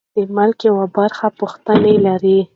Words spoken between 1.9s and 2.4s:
لري.